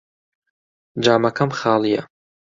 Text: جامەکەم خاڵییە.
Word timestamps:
جامەکەم 1.03 1.49
خاڵییە. 1.59 2.03